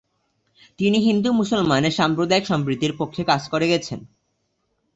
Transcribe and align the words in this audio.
তিনি 0.79 0.97
হিন্দু-মুসলমানের 0.99 1.91
সাম্প্রদায়িক 1.91 2.45
সম্প্রীতির 2.45 2.93
পক্ষে 2.97 3.21
কাজ 3.23 3.41
করে 3.49 3.65
গেছেন। 3.67 3.99